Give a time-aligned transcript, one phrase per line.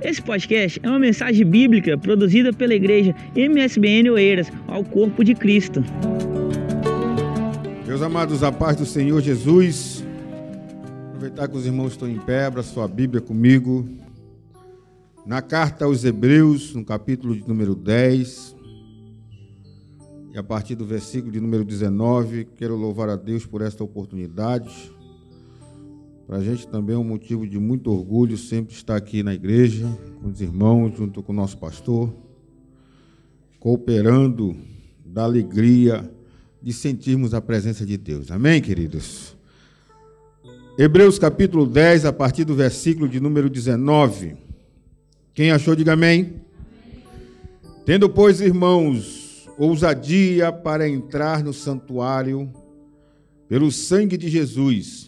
[0.00, 5.82] Esse podcast é uma mensagem bíblica produzida pela igreja MSBN Oeiras ao corpo de Cristo.
[7.84, 10.04] Meus amados, a paz do Senhor Jesus.
[11.08, 13.88] Aproveitar que os irmãos estão em pé, abra sua Bíblia comigo.
[15.26, 18.56] Na carta aos Hebreus, no capítulo de número 10,
[20.32, 24.92] e a partir do versículo de número 19, quero louvar a Deus por esta oportunidade.
[26.28, 29.88] Para a gente também é um motivo de muito orgulho sempre estar aqui na igreja,
[30.20, 32.14] com os irmãos, junto com o nosso pastor,
[33.58, 34.54] cooperando
[35.06, 36.12] da alegria
[36.62, 38.30] de sentirmos a presença de Deus.
[38.30, 39.34] Amém, queridos?
[40.78, 44.36] Hebreus capítulo 10, a partir do versículo de número 19.
[45.32, 46.42] Quem achou, diga amém.
[47.86, 52.52] Tendo, pois, irmãos, ousadia para entrar no santuário
[53.48, 55.07] pelo sangue de Jesus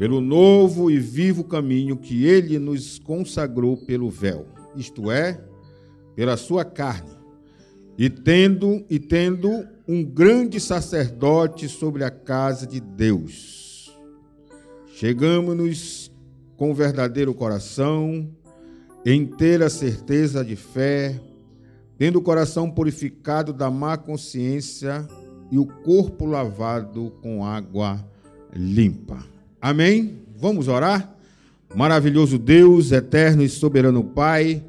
[0.00, 5.38] pelo novo e vivo caminho que ele nos consagrou pelo véu, isto é,
[6.16, 7.10] pela sua carne,
[7.98, 13.94] e tendo e tendo um grande sacerdote sobre a casa de Deus.
[14.94, 16.10] Chegamos-nos
[16.56, 18.26] com verdadeiro coração,
[19.04, 21.20] em ter a certeza de fé,
[21.98, 25.06] tendo o coração purificado da má consciência
[25.50, 28.02] e o corpo lavado com água
[28.50, 29.39] limpa.
[29.60, 30.22] Amém?
[30.38, 31.14] Vamos orar?
[31.74, 34.64] Maravilhoso Deus, eterno e soberano Pai,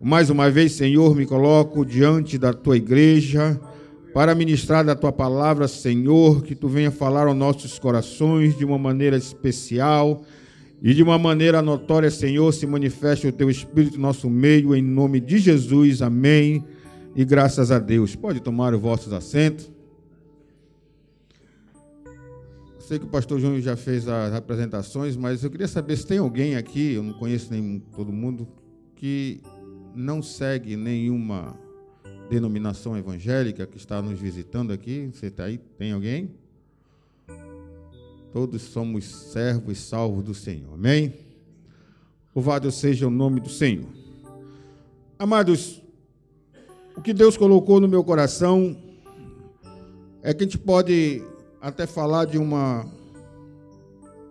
[0.00, 3.58] mais uma vez, Senhor, me coloco diante da tua igreja
[4.12, 8.76] para ministrar da tua palavra, Senhor, que tu venha falar aos nossos corações de uma
[8.76, 10.22] maneira especial
[10.82, 14.82] e de uma maneira notória, Senhor, se manifeste o teu Espírito no nosso meio, em
[14.82, 16.02] nome de Jesus.
[16.02, 16.62] Amém.
[17.16, 18.14] E graças a Deus.
[18.14, 19.73] Pode tomar os vossos assentos.
[22.86, 26.18] Sei que o pastor João já fez as apresentações, mas eu queria saber se tem
[26.18, 28.46] alguém aqui, eu não conheço nem todo mundo,
[28.94, 29.40] que
[29.94, 31.58] não segue nenhuma
[32.28, 35.10] denominação evangélica que está nos visitando aqui.
[35.14, 35.56] Você está aí?
[35.78, 36.34] Tem alguém?
[38.34, 40.74] Todos somos servos e salvos do Senhor.
[40.74, 41.14] Amém?
[42.36, 43.88] Louvado seja o nome do Senhor.
[45.18, 45.82] Amados,
[46.94, 48.76] o que Deus colocou no meu coração
[50.22, 51.22] é que a gente pode
[51.64, 52.84] até falar de uma,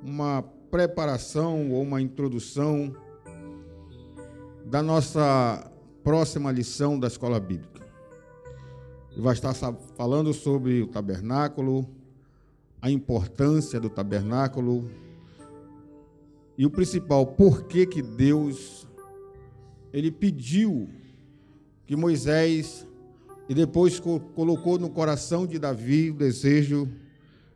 [0.03, 2.94] uma preparação ou uma introdução
[4.63, 5.67] da nossa
[6.03, 7.83] próxima lição da escola bíblica.
[9.17, 9.51] Vai estar
[9.95, 11.89] falando sobre o tabernáculo,
[12.79, 14.88] a importância do tabernáculo
[16.55, 18.88] e o principal, por que que Deus
[19.91, 20.88] ele pediu
[21.88, 22.88] que Moisés
[23.49, 26.88] e depois colocou no coração de Davi o desejo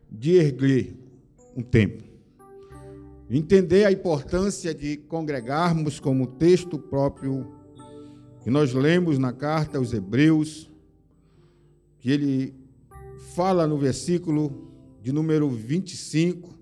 [0.10, 0.96] de erguer
[1.56, 2.08] um templo.
[3.30, 7.52] Entender a importância de congregarmos, como texto próprio
[8.42, 10.72] que nós lemos na carta aos Hebreus,
[12.00, 12.56] que ele
[13.36, 16.58] fala no versículo de número 25,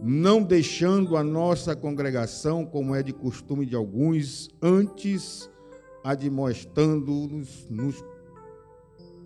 [0.00, 5.50] não deixando a nossa congregação, como é de costume de alguns, antes
[6.02, 7.66] admoestando-nos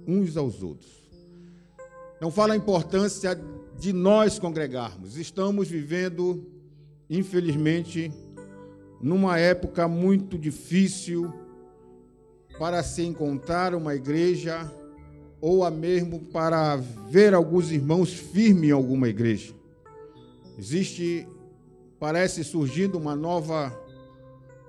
[0.07, 0.96] uns aos outros
[2.21, 3.39] não fala a importância
[3.79, 5.17] de nós congregarmos.
[5.17, 6.47] Estamos vivendo,
[7.11, 8.13] infelizmente,
[9.01, 11.33] numa época muito difícil
[12.59, 14.71] para se encontrar uma igreja
[15.41, 19.55] ou a mesmo para ver alguns irmãos firmes em alguma igreja.
[20.59, 21.29] Existe,
[22.01, 23.79] parece surgindo uma nova,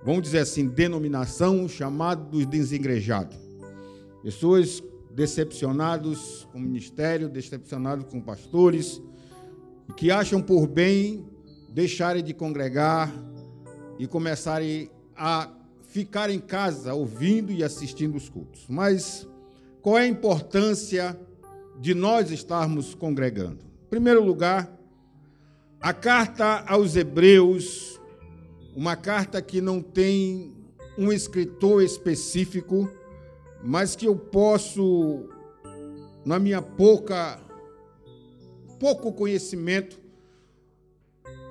[0.04, 3.38] vamos dizer assim, denominação chamada dos desengrejados.
[4.22, 4.84] Pessoas
[5.18, 9.02] decepcionados com o ministério, decepcionados com pastores,
[9.96, 11.26] que acham por bem
[11.70, 13.12] deixarem de congregar
[13.98, 15.50] e começarem a
[15.88, 18.68] ficar em casa ouvindo e assistindo os cultos.
[18.70, 19.28] Mas
[19.82, 21.20] qual é a importância
[21.82, 23.66] de nós estarmos congregando?
[23.88, 24.72] Em primeiro lugar,
[25.82, 28.00] a carta aos Hebreus,
[28.76, 30.54] uma carta que não tem
[30.96, 32.88] um escritor específico,
[33.64, 35.28] mas que eu posso,
[36.26, 37.40] na minha pouca,
[38.80, 40.00] pouco conhecimento,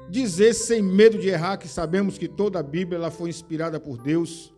[0.09, 3.99] dizer sem medo de errar que sabemos que toda a Bíblia ela foi inspirada por
[3.99, 4.53] Deus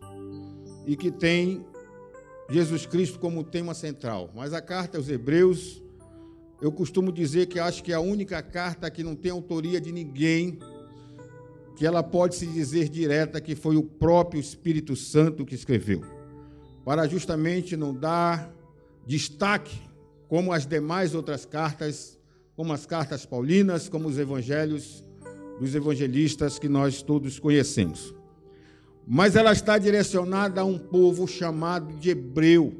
[0.85, 1.65] e que tem
[2.49, 4.29] Jesus Cristo como tema central.
[4.35, 5.81] Mas a carta aos Hebreus,
[6.61, 9.91] eu costumo dizer que acho que é a única carta que não tem autoria de
[9.91, 10.59] ninguém,
[11.75, 16.18] que ela pode se dizer direta que foi o próprio Espírito Santo que escreveu
[16.83, 18.53] para justamente não dar
[19.05, 19.79] destaque
[20.27, 22.17] como as demais outras cartas,
[22.55, 25.03] como as cartas paulinas, como os evangelhos
[25.59, 28.13] dos evangelistas que nós todos conhecemos.
[29.11, 32.75] mas ela está direcionada a um povo chamado de hebreu.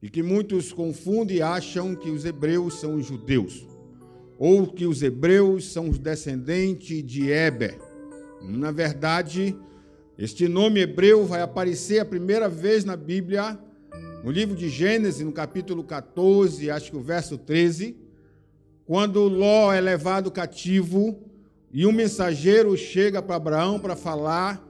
[0.00, 3.66] E que muitos confundem e acham que os hebreus são os judeus,
[4.38, 7.76] ou que os hebreus são os descendentes de Eber.
[8.40, 9.56] Na verdade,
[10.20, 13.58] este nome hebreu vai aparecer a primeira vez na Bíblia,
[14.22, 17.96] no livro de Gênesis, no capítulo 14, acho que o verso 13,
[18.84, 21.18] quando Ló é levado cativo
[21.72, 24.62] e um mensageiro chega para Abraão para falar,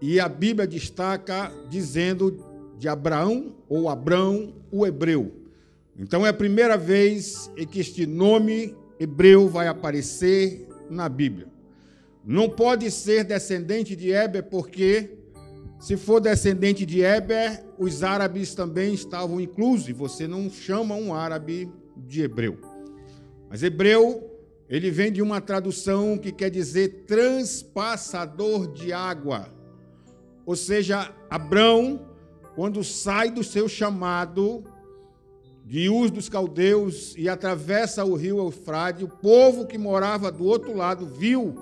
[0.00, 2.42] e a Bíblia destaca dizendo
[2.78, 5.30] de Abraão ou Abrão, o hebreu.
[5.94, 11.57] Então é a primeira vez em que este nome hebreu vai aparecer na Bíblia.
[12.24, 15.18] Não pode ser descendente de Eber, porque
[15.78, 21.70] se for descendente de Eber, os árabes também estavam inclusos, você não chama um árabe
[21.96, 22.58] de hebreu.
[23.48, 24.30] Mas hebreu,
[24.68, 29.48] ele vem de uma tradução que quer dizer transpassador de água.
[30.44, 32.08] Ou seja, Abrão
[32.58, 34.64] quando sai do seu chamado
[35.64, 40.76] de Uz dos Caldeus e atravessa o rio Eufrade, o povo que morava do outro
[40.76, 41.54] lado viu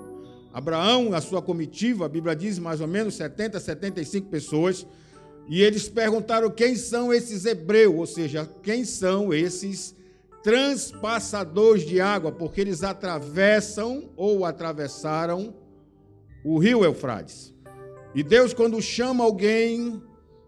[0.57, 4.87] Abraão, a sua comitiva, a Bíblia diz mais ou menos 70, 75 pessoas,
[5.47, 9.95] e eles perguntaram quem são esses hebreus, ou seja, quem são esses
[10.41, 15.53] transpassadores de água, porque eles atravessam ou atravessaram
[16.43, 17.53] o rio Eufrates.
[18.15, 20.01] E Deus, quando chama alguém,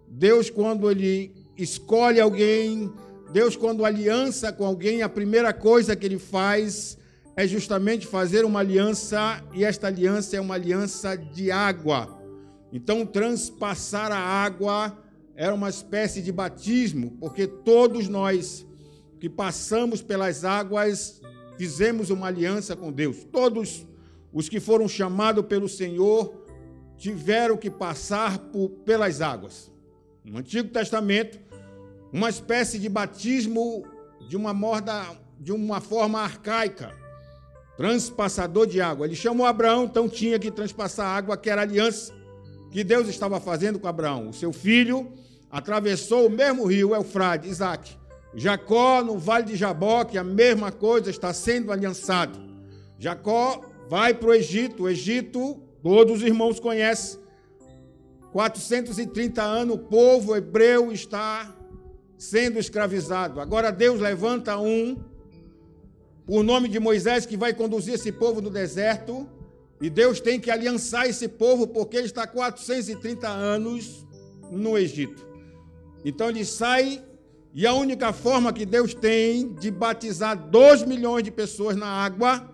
[0.07, 2.91] Deus, quando Ele escolhe alguém,
[3.31, 6.97] Deus, quando aliança com alguém, a primeira coisa que Ele faz
[7.39, 12.21] é justamente fazer uma aliança, e esta aliança é uma aliança de água.
[12.69, 15.01] Então, transpassar a água
[15.37, 18.67] era uma espécie de batismo, porque todos nós
[19.21, 21.21] que passamos pelas águas
[21.57, 23.23] fizemos uma aliança com Deus.
[23.31, 23.87] Todos
[24.33, 26.45] os que foram chamados pelo Senhor
[26.97, 29.71] tiveram que passar por, pelas águas
[30.25, 31.39] no Antigo Testamento,
[32.11, 33.85] uma espécie de batismo
[34.27, 35.05] de uma, morda,
[35.39, 36.99] de uma forma arcaica,
[37.79, 39.05] transpassador de água.
[39.05, 42.13] Ele chamou Abraão, então tinha que transpassar água, que era a aliança
[42.71, 44.27] que Deus estava fazendo com Abraão.
[44.27, 45.13] O seu filho
[45.49, 47.97] atravessou o mesmo rio, Eufrade, Isaac.
[48.35, 52.37] Jacó, no vale de Jaboque, a mesma coisa está sendo aliançado.
[52.97, 57.17] Jacó vai para o Egito, o Egito, todos os irmãos conhecem,
[58.33, 61.55] 430 anos o povo hebreu está
[62.17, 63.39] sendo escravizado.
[63.39, 64.97] Agora Deus levanta um,
[66.29, 69.27] por nome de Moisés, que vai conduzir esse povo no deserto.
[69.81, 74.05] E Deus tem que aliançar esse povo, porque ele está 430 anos
[74.51, 75.25] no Egito.
[76.05, 77.03] Então ele sai,
[77.51, 82.47] e a única forma que Deus tem de batizar 2 milhões de pessoas na água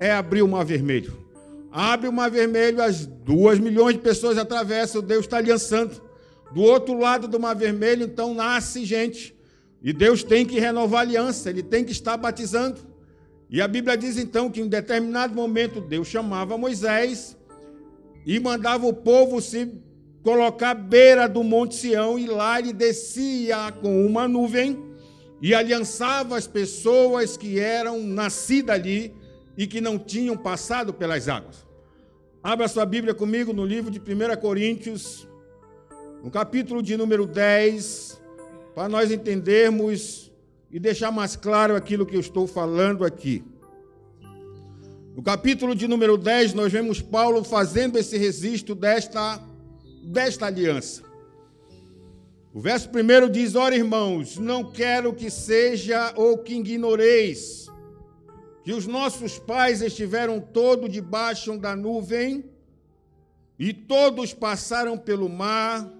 [0.00, 1.22] é abrir o mar vermelho.
[1.70, 6.00] Abre o mar vermelho, as duas milhões de pessoas atravessam, Deus está aliançando.
[6.50, 9.35] Do outro lado do mar vermelho, então, nasce gente.
[9.86, 12.80] E Deus tem que renovar a aliança, ele tem que estar batizando.
[13.48, 17.36] E a Bíblia diz então que em determinado momento Deus chamava Moisés
[18.26, 19.70] e mandava o povo se
[20.24, 24.76] colocar à beira do Monte Sião, e lá ele descia com uma nuvem
[25.40, 29.14] e aliançava as pessoas que eram nascidas ali
[29.56, 31.64] e que não tinham passado pelas águas.
[32.42, 35.28] Abra sua Bíblia comigo no livro de 1 Coríntios,
[36.24, 38.25] no capítulo de número 10,
[38.76, 40.30] para nós entendermos
[40.70, 43.42] e deixar mais claro aquilo que eu estou falando aqui.
[45.14, 49.42] No capítulo de número 10, nós vemos Paulo fazendo esse registro desta,
[50.04, 51.02] desta aliança.
[52.52, 57.70] O verso primeiro diz: Ora, irmãos, não quero que seja ou que ignoreis
[58.62, 62.44] que os nossos pais estiveram todos debaixo da nuvem,
[63.58, 65.95] e todos passaram pelo mar,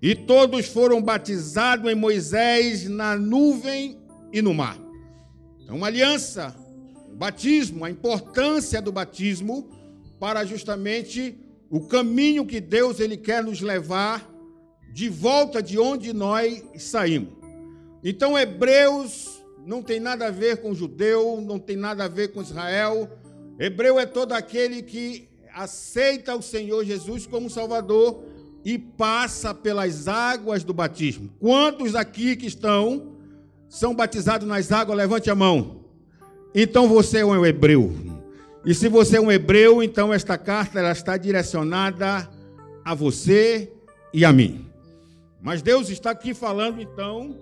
[0.00, 3.98] e todos foram batizados em Moisés na nuvem
[4.32, 4.78] e no mar.
[5.60, 6.54] Então, uma aliança,
[7.10, 9.68] o batismo, a importância do batismo
[10.20, 11.36] para justamente
[11.68, 14.28] o caminho que Deus ele quer nos levar
[14.92, 17.34] de volta de onde nós saímos.
[18.02, 22.40] Então, Hebreus não tem nada a ver com judeu, não tem nada a ver com
[22.40, 23.10] Israel.
[23.58, 28.24] Hebreu é todo aquele que aceita o Senhor Jesus como Salvador
[28.68, 31.30] e passa pelas águas do batismo.
[31.40, 33.14] Quantos aqui que estão
[33.66, 34.98] são batizados nas águas?
[34.98, 35.86] Levante a mão.
[36.54, 37.90] Então você é um hebreu.
[38.66, 42.28] E se você é um hebreu, então esta carta ela está direcionada
[42.84, 43.72] a você
[44.12, 44.66] e a mim.
[45.40, 47.38] Mas Deus está aqui falando então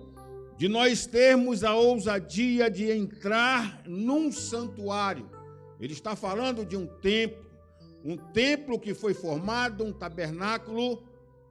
[0.57, 5.29] de nós termos a ousadia de entrar num santuário.
[5.77, 7.45] Ele está falando de um templo,
[8.05, 11.03] um templo que foi formado, um tabernáculo,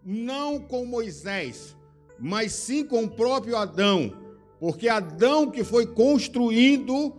[0.07, 1.77] não com Moisés,
[2.17, 4.13] mas sim com o próprio Adão,
[4.61, 7.13] porque Adão que foi construindo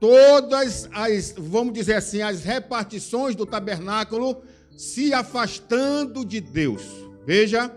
[0.00, 4.42] todas as, vamos dizer assim, as repartições do tabernáculo,
[4.74, 6.82] se afastando de Deus.
[7.26, 7.70] Veja,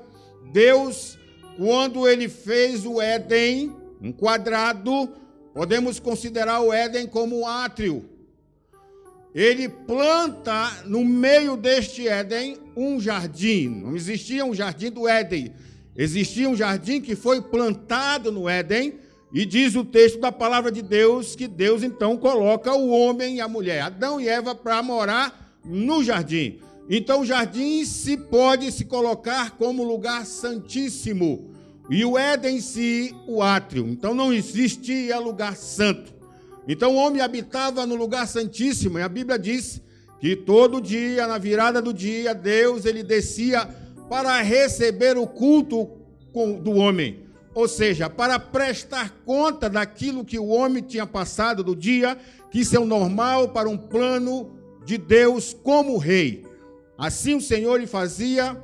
[0.53, 1.19] Deus,
[1.57, 5.11] quando ele fez o Éden, um quadrado,
[5.53, 8.14] podemos considerar o Éden como um átrio
[9.35, 13.67] ele planta no meio deste Éden um jardim.
[13.67, 15.51] Não existia um jardim do Éden.
[15.93, 18.93] Existia um jardim que foi plantado no Éden.
[19.33, 23.41] E diz o texto da palavra de Deus que Deus então coloca o homem e
[23.41, 26.61] a mulher, Adão e Eva, para morar no jardim.
[26.89, 31.53] Então o jardim se pode se colocar como lugar santíssimo.
[31.89, 33.85] E o Éden em si, o átrio.
[33.89, 36.14] Então não existia lugar santo.
[36.67, 39.81] Então o homem habitava no lugar santíssimo, e a Bíblia diz
[40.19, 43.67] que todo dia, na virada do dia, Deus ele descia
[44.09, 45.89] para receber o culto
[46.61, 52.17] do homem, ou seja, para prestar conta daquilo que o homem tinha passado do dia,
[52.51, 56.45] que isso é o normal para um plano de Deus como rei.
[56.97, 58.57] Assim o Senhor lhe fazia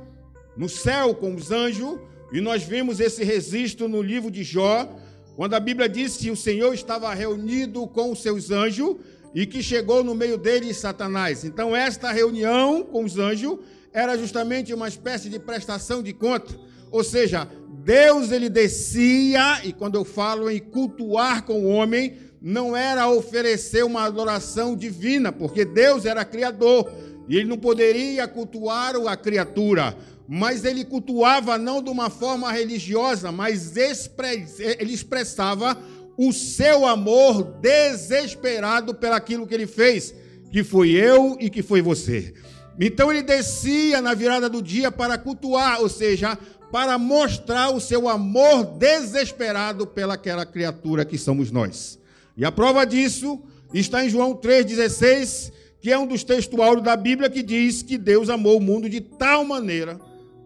[0.56, 1.98] no céu com os anjos,
[2.32, 4.88] e nós vimos esse registro no livro de Jó,
[5.36, 8.96] quando a Bíblia diz que o Senhor estava reunido com os seus anjos
[9.34, 11.44] e que chegou no meio deles Satanás.
[11.44, 13.58] Então, esta reunião com os anjos
[13.92, 16.54] era justamente uma espécie de prestação de conta.
[16.90, 17.48] Ou seja,
[17.82, 23.84] Deus ele descia, e quando eu falo em cultuar com o homem, não era oferecer
[23.84, 26.92] uma adoração divina, porque Deus era criador
[27.28, 29.96] e ele não poderia cultuar a criatura
[30.34, 35.76] mas ele cultuava não de uma forma religiosa, mas ele expressava
[36.16, 40.14] o seu amor desesperado pelaquilo que ele fez,
[40.50, 42.32] que foi eu e que foi você.
[42.80, 46.38] Então ele descia na virada do dia para cultuar, ou seja,
[46.72, 51.98] para mostrar o seu amor desesperado pelaquela criatura que somos nós.
[52.38, 53.38] E a prova disso
[53.74, 58.30] está em João 3,16, que é um dos textuários da Bíblia que diz que Deus
[58.30, 60.00] amou o mundo de tal maneira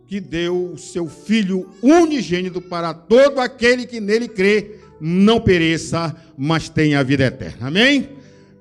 [0.06, 6.68] que deu o seu Filho unigênito para todo aquele que nele crê, não pereça, mas
[6.68, 7.68] tenha a vida eterna.
[7.68, 8.16] Amém?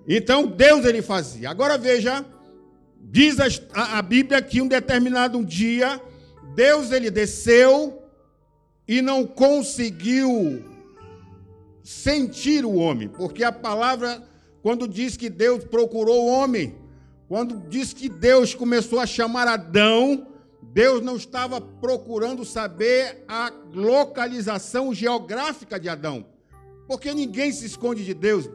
[0.08, 1.50] Então Deus ele fazia.
[1.50, 2.26] Agora veja,
[3.00, 6.02] diz a, a Bíblia que um determinado dia
[6.56, 8.02] Deus ele desceu
[8.88, 10.64] e não conseguiu
[11.84, 14.24] sentir o homem, porque a palavra
[14.62, 16.76] quando diz que Deus procurou o homem,
[17.28, 20.26] quando diz que Deus começou a chamar Adão,
[20.76, 26.26] Deus não estava procurando saber a localização geográfica de Adão,
[26.86, 28.50] porque ninguém se esconde de Deus.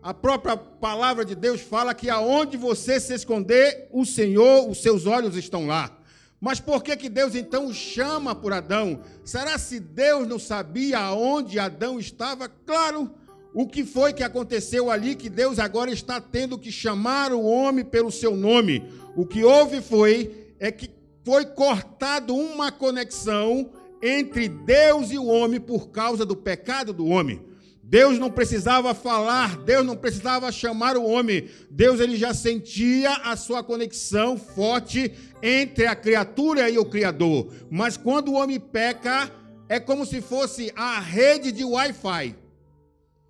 [0.00, 5.04] A própria palavra de Deus fala que aonde você se esconder, o Senhor, os seus
[5.04, 5.98] olhos estão lá.
[6.40, 9.00] Mas por que, que Deus então chama por Adão?
[9.24, 12.48] Será se Deus não sabia aonde Adão estava?
[12.48, 13.10] Claro,
[13.52, 17.84] o que foi que aconteceu ali que Deus agora está tendo que chamar o homem
[17.84, 18.88] pelo seu nome?
[19.16, 23.70] O que houve foi é que foi cortado uma conexão
[24.02, 27.40] entre Deus e o homem por causa do pecado do homem.
[27.82, 31.48] Deus não precisava falar, Deus não precisava chamar o homem.
[31.70, 35.12] Deus ele já sentia a sua conexão forte
[35.42, 37.52] entre a criatura e o criador.
[37.70, 39.30] Mas quando o homem peca,
[39.68, 42.34] é como se fosse a rede de Wi-Fi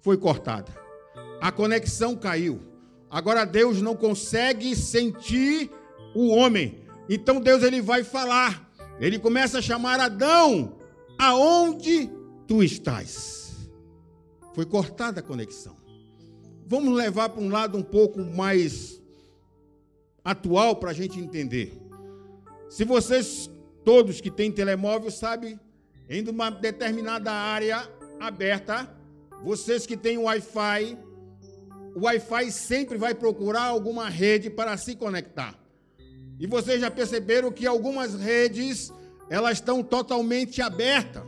[0.00, 0.72] foi cortada.
[1.40, 2.60] A conexão caiu.
[3.10, 5.70] Agora Deus não consegue sentir
[6.14, 6.81] o homem.
[7.08, 8.70] Então Deus ele vai falar.
[9.00, 10.78] Ele começa a chamar Adão,
[11.18, 12.10] aonde
[12.46, 13.70] tu estás?
[14.54, 15.76] Foi cortada a conexão.
[16.66, 19.00] Vamos levar para um lado um pouco mais
[20.24, 21.76] atual para a gente entender.
[22.68, 23.50] Se vocês
[23.84, 25.58] todos que têm telemóvel sabem,
[26.08, 27.88] em uma determinada área
[28.20, 28.88] aberta,
[29.42, 30.98] vocês que têm Wi-Fi,
[31.94, 35.58] o Wi-Fi sempre vai procurar alguma rede para se conectar.
[36.42, 38.92] E vocês já perceberam que algumas redes,
[39.30, 41.22] elas estão totalmente abertas.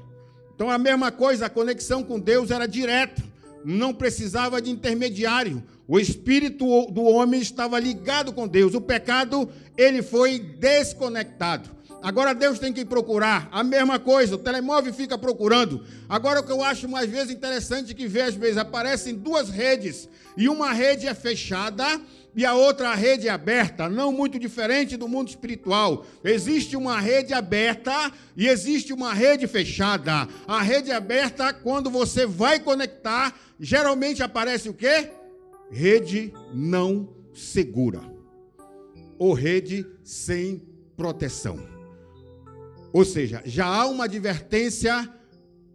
[0.52, 3.22] Então a mesma coisa, a conexão com Deus era direta,
[3.64, 5.62] não precisava de intermediário.
[5.86, 8.74] O espírito do homem estava ligado com Deus.
[8.74, 11.70] O pecado, ele foi desconectado.
[12.02, 15.82] Agora Deus tem que procurar a mesma coisa, o telemóvel fica procurando.
[16.08, 20.08] Agora o que eu acho mais vezes interessante que vê às vezes aparecem duas redes
[20.36, 22.00] e uma rede é fechada
[22.36, 26.04] e a outra rede aberta, não muito diferente do mundo espiritual.
[26.24, 30.28] Existe uma rede aberta e existe uma rede fechada.
[30.46, 35.10] A rede aberta, quando você vai conectar, geralmente aparece o quê?
[35.70, 38.00] Rede não segura.
[39.18, 40.62] ou rede sem
[40.96, 41.58] proteção.
[42.92, 45.08] Ou seja, já há uma advertência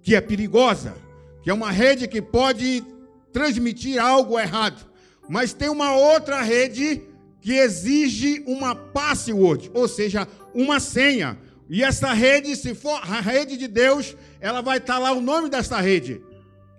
[0.02, 0.96] que é perigosa,
[1.42, 2.84] que é uma rede que pode
[3.32, 4.89] transmitir algo errado.
[5.30, 7.04] Mas tem uma outra rede
[7.40, 11.38] que exige uma password, ou seja, uma senha.
[11.70, 15.48] E essa rede, se for a rede de Deus, ela vai estar lá o nome
[15.48, 16.20] dessa rede.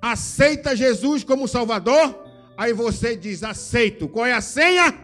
[0.02, 2.26] Aceita Jesus como Salvador?
[2.56, 4.08] Aí você diz: aceito.
[4.08, 4.94] Qual é a senha?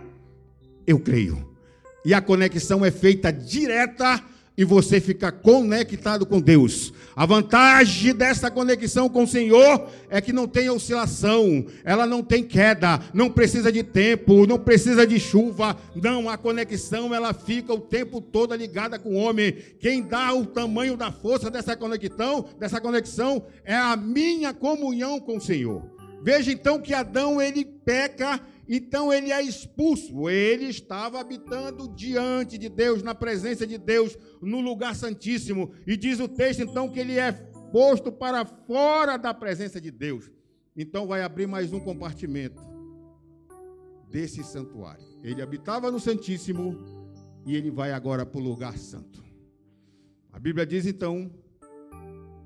[0.84, 1.54] Eu creio.
[2.04, 4.22] E a conexão é feita direta
[4.56, 6.92] e você fica conectado com Deus.
[7.16, 12.44] A vantagem dessa conexão com o Senhor é que não tem oscilação, ela não tem
[12.44, 15.78] queda, não precisa de tempo, não precisa de chuva.
[15.94, 19.56] Não, a conexão ela fica o tempo todo ligada com o homem.
[19.80, 25.38] Quem dá o tamanho da força dessa conexão, dessa conexão é a minha comunhão com
[25.38, 25.90] o Senhor.
[26.22, 30.28] Veja então que Adão ele peca então ele é expulso.
[30.28, 35.72] Ele estava habitando diante de Deus, na presença de Deus, no lugar santíssimo.
[35.86, 37.32] E diz o texto então que ele é
[37.72, 40.30] posto para fora da presença de Deus.
[40.76, 42.60] Então vai abrir mais um compartimento
[44.10, 45.06] desse santuário.
[45.22, 46.78] Ele habitava no Santíssimo
[47.46, 49.24] e ele vai agora para o lugar santo.
[50.32, 51.30] A Bíblia diz então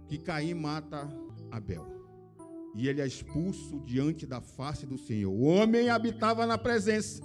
[0.07, 1.09] que Caim mata
[1.51, 2.00] Abel
[2.75, 5.33] e ele é expulso diante da face do Senhor.
[5.33, 7.23] O homem habitava na presença,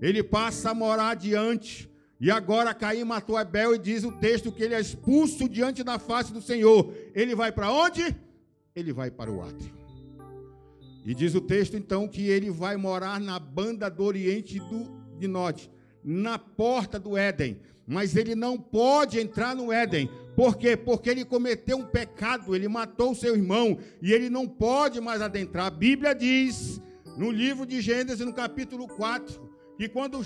[0.00, 1.88] ele passa a morar diante.
[2.20, 5.98] E agora Caim matou Abel e diz o texto que ele é expulso diante da
[5.98, 6.92] face do Senhor.
[7.14, 8.14] Ele vai para onde?
[8.76, 9.80] Ele vai para o átrio.
[11.04, 14.86] E diz o texto então que ele vai morar na banda do oriente do,
[15.18, 15.70] de norte,
[16.02, 17.60] na porta do Éden.
[17.86, 20.08] Mas ele não pode entrar no Éden,
[20.40, 20.76] por quê?
[20.76, 25.66] Porque ele cometeu um pecado, ele matou seu irmão e ele não pode mais adentrar.
[25.66, 26.80] A Bíblia diz,
[27.16, 30.24] no livro de Gênesis, no capítulo 4, que quando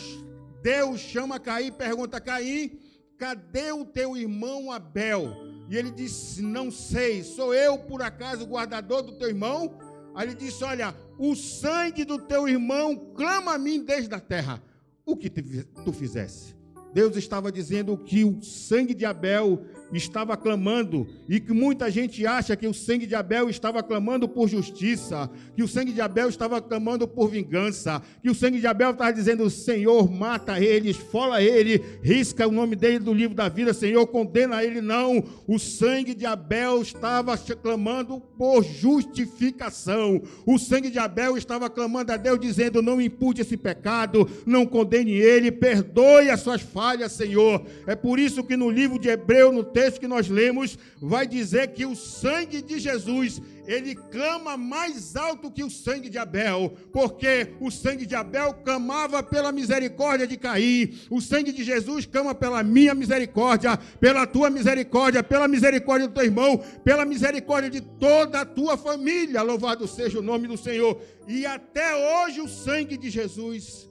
[0.62, 2.78] Deus chama Caim, pergunta: Caim,
[3.18, 5.34] cadê o teu irmão Abel?
[5.68, 9.76] E ele disse: Não sei, sou eu por acaso o guardador do teu irmão?
[10.14, 14.62] Aí ele disse: Olha, o sangue do teu irmão clama a mim desde a terra.
[15.06, 16.54] O que tu fizesse?
[16.92, 22.56] Deus estava dizendo que o sangue de Abel estava clamando e que muita gente acha
[22.56, 26.60] que o sangue de Abel estava clamando por justiça, que o sangue de Abel estava
[26.60, 31.82] clamando por vingança, que o sangue de Abel estava dizendo: Senhor, mata ele, esfola ele,
[32.02, 34.80] risca o nome dele do livro da vida, Senhor, condena ele.
[34.80, 42.12] Não, o sangue de Abel estava clamando por justificação, o sangue de Abel estava clamando
[42.12, 47.64] a Deus, dizendo: Não impute esse pecado, não condene ele, perdoe as suas falhas, Senhor.
[47.86, 51.72] É por isso que no livro de Hebreu, no texto, que nós lemos vai dizer
[51.72, 57.54] que o sangue de Jesus, ele clama mais alto que o sangue de Abel, porque
[57.60, 62.62] o sangue de Abel clamava pela misericórdia de Caim, o sangue de Jesus clama pela
[62.62, 68.46] minha misericórdia, pela tua misericórdia, pela misericórdia do teu irmão, pela misericórdia de toda a
[68.46, 69.42] tua família.
[69.42, 71.00] Louvado seja o nome do Senhor.
[71.26, 73.90] E até hoje o sangue de Jesus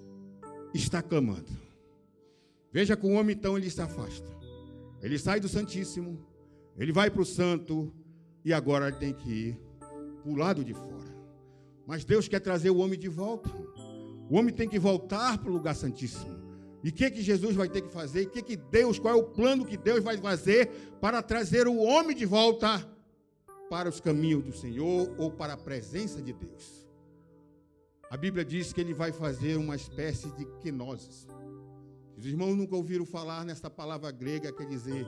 [0.74, 1.52] está clamando.
[2.72, 4.33] Veja como o homem então ele se afasta.
[5.04, 6.26] Ele sai do Santíssimo,
[6.78, 7.94] ele vai para o Santo,
[8.46, 9.60] e agora ele tem que ir
[10.24, 11.14] para o lado de fora.
[11.86, 13.50] Mas Deus quer trazer o homem de volta.
[14.30, 16.42] O homem tem que voltar para o lugar santíssimo.
[16.82, 18.28] E o que, que Jesus vai ter que fazer?
[18.28, 20.70] O que, que Deus, qual é o plano que Deus vai fazer
[21.02, 22.90] para trazer o homem de volta
[23.70, 26.88] para os caminhos do Senhor ou para a presença de Deus?
[28.10, 31.28] A Bíblia diz que ele vai fazer uma espécie de kenosis.
[32.24, 35.06] Os irmãos nunca ouviram falar nessa palavra grega, quer dizer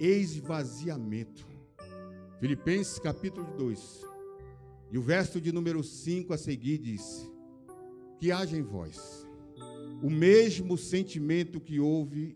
[0.00, 1.46] esvaziamento.
[2.40, 4.02] Filipenses capítulo 2.
[4.90, 7.30] E o verso de número 5 a seguir diz:
[8.18, 9.26] Que haja em vós
[10.02, 12.34] o mesmo sentimento que houve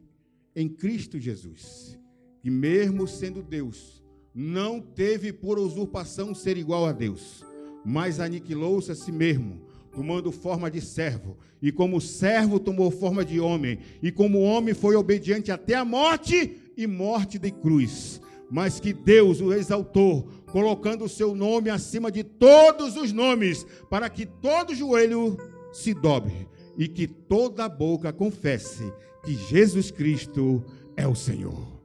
[0.55, 1.99] em Cristo Jesus,
[2.43, 7.43] que mesmo sendo Deus, não teve por usurpação ser igual a Deus,
[7.83, 13.39] mas aniquilou-se a si mesmo tomando forma de servo, e como servo tomou forma de
[13.39, 18.21] homem, e como homem foi obediente até a morte e morte de cruz.
[18.51, 24.09] Mas que Deus o exaltou, colocando o seu nome acima de todos os nomes, para
[24.11, 25.39] que todo joelho
[25.73, 28.93] se dobre e que toda boca confesse
[29.25, 30.65] que Jesus Cristo
[30.97, 31.81] é o Senhor.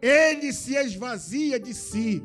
[0.00, 2.22] Ele se esvazia de si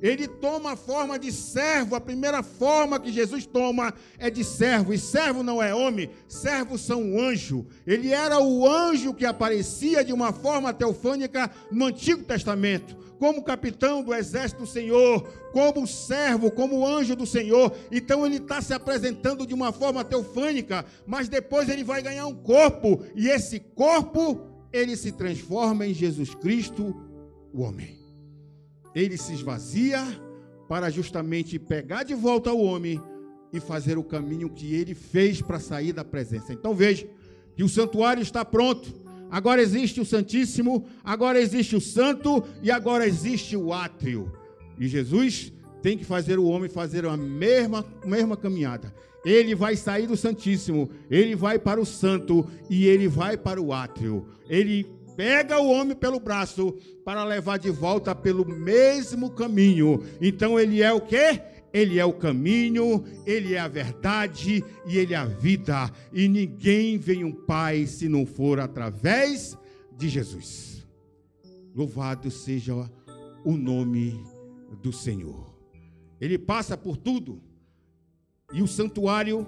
[0.00, 1.94] ele toma a forma de servo.
[1.94, 4.92] A primeira forma que Jesus toma é de servo.
[4.92, 7.66] E servo não é homem, servos são um anjo.
[7.86, 12.96] Ele era o anjo que aparecia de uma forma teofânica no Antigo Testamento.
[13.18, 17.72] como capitão do exército do Senhor, como servo, como anjo do Senhor.
[17.90, 22.34] Então ele está se apresentando de uma forma teofânica, mas depois ele vai ganhar um
[22.34, 24.40] corpo, e esse corpo
[24.72, 26.94] ele se transforma em Jesus Cristo,
[27.52, 27.95] o homem.
[28.96, 30.02] Ele se esvazia
[30.66, 32.98] para justamente pegar de volta o homem
[33.52, 36.54] e fazer o caminho que ele fez para sair da presença.
[36.54, 37.06] Então veja
[37.54, 38.88] que o santuário está pronto.
[39.30, 44.32] Agora existe o Santíssimo, agora existe o Santo e agora existe o átrio.
[44.80, 48.94] E Jesus tem que fazer o homem fazer a mesma, mesma caminhada.
[49.26, 53.74] Ele vai sair do Santíssimo, ele vai para o Santo e ele vai para o
[53.74, 54.26] átrio.
[54.48, 60.02] Ele pega o homem pelo braço para levar de volta pelo mesmo caminho.
[60.20, 61.40] Então ele é o quê?
[61.72, 65.92] Ele é o caminho, Ele é a verdade e Ele é a vida.
[66.10, 69.58] E ninguém vem um Pai se não for através
[69.94, 70.86] de Jesus.
[71.74, 72.90] Louvado seja
[73.44, 74.18] o nome
[74.82, 75.54] do Senhor.
[76.18, 77.42] Ele passa por tudo.
[78.52, 79.46] E o santuário,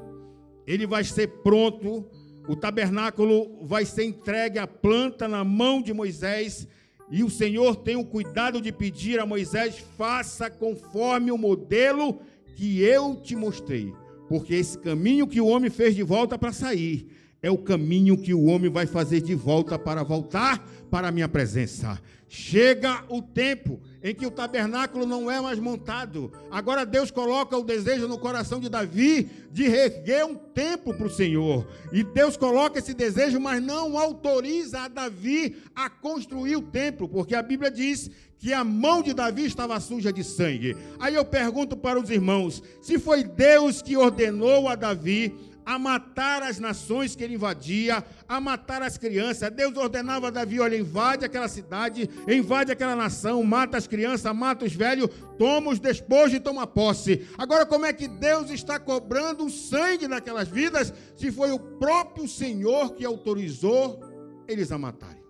[0.66, 2.04] ele vai ser pronto.
[2.48, 6.66] O tabernáculo vai ser entregue à planta na mão de Moisés.
[7.10, 12.20] E o Senhor tem o cuidado de pedir a Moisés: faça conforme o modelo
[12.56, 13.92] que eu te mostrei.
[14.28, 17.06] Porque esse caminho que o homem fez de volta para sair
[17.42, 21.28] é o caminho que o homem vai fazer de volta para voltar para a minha
[21.28, 22.00] presença.
[22.28, 26.32] Chega o tempo em que o tabernáculo não é mais montado.
[26.50, 31.10] Agora Deus coloca o desejo no coração de Davi de reerguer um templo para o
[31.10, 31.66] Senhor.
[31.92, 37.34] E Deus coloca esse desejo, mas não autoriza a Davi a construir o templo, porque
[37.34, 40.76] a Bíblia diz que a mão de Davi estava suja de sangue.
[41.00, 45.34] Aí eu pergunto para os irmãos: se foi Deus que ordenou a Davi
[45.68, 49.50] a matar as nações que ele invadia, a matar as crianças.
[49.50, 54.64] Deus ordenava a Davi: olha, invade aquela cidade, invade aquela nação, mata as crianças, mata
[54.64, 57.28] os velhos, toma os despojos e toma posse.
[57.36, 62.26] Agora, como é que Deus está cobrando o sangue daquelas vidas, se foi o próprio
[62.26, 64.00] Senhor que autorizou
[64.48, 65.22] eles a matarem?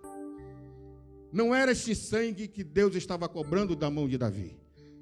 [1.33, 4.57] Não era este sangue que Deus estava cobrando da mão de Davi.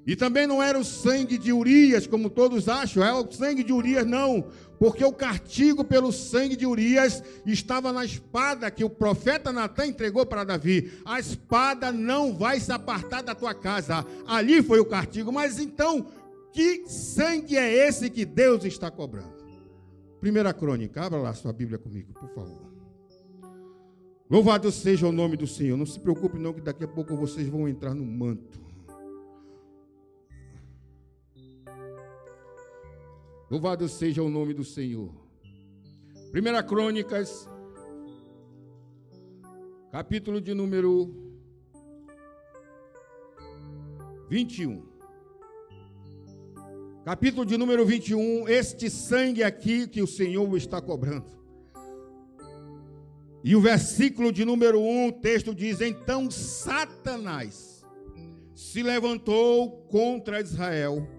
[0.08, 3.74] E também não era o sangue de Urias, como todos acham, é o sangue de
[3.74, 9.52] Urias, não, porque o castigo pelo sangue de Urias estava na espada que o profeta
[9.52, 10.90] Natan entregou para Davi.
[11.04, 15.30] A espada não vai se apartar da tua casa, ali foi o castigo.
[15.30, 16.06] Mas então,
[16.54, 19.36] que sangue é esse que Deus está cobrando?
[20.22, 22.72] Primeira crônica, abra lá sua Bíblia comigo, por favor.
[24.30, 25.76] Louvado seja o nome do Senhor.
[25.76, 28.67] Não se preocupe, não, que daqui a pouco vocês vão entrar no manto.
[33.50, 35.10] Louvado seja o nome do Senhor.
[36.30, 37.48] Primeira Crônicas,
[39.90, 41.10] capítulo de número
[44.28, 44.86] 21.
[47.02, 51.30] Capítulo de número 21, este sangue aqui que o Senhor está cobrando.
[53.42, 57.82] E o versículo de número 1, o texto diz: Então Satanás
[58.54, 61.16] se levantou contra Israel